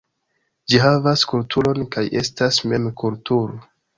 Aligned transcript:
Ĝi 0.71 0.79
havas 0.83 1.25
kulturon 1.33 1.85
kaj 1.97 2.05
estas 2.23 2.59
mem 2.73 2.91
kulturo. 3.03 3.63